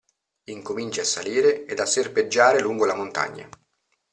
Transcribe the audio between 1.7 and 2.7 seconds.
a serpeggiare